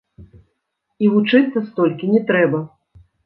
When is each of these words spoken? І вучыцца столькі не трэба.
І 1.03 1.09
вучыцца 1.17 1.63
столькі 1.67 2.11
не 2.17 2.21
трэба. 2.31 2.63